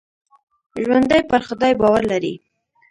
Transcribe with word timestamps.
ژوندي 0.83 1.19
پر 1.29 1.41
خدای 1.47 1.73
باور 1.81 2.03
لري 2.11 2.33